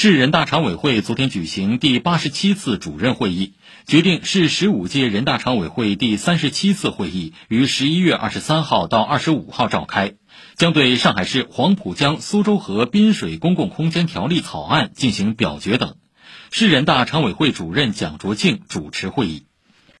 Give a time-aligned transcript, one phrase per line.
[0.00, 10.14] 市人大常委会昨天举行第八十七次主任会议决定市十五届人大常委会第三十七次会议于十一月二十三号到二十五号召开
[10.54, 15.96] 将对上海市黄浦江苏州河滨水公共空间条例草案进行表决等。
[16.52, 19.47] 市人大常委会主任蒋卓庆主持会议。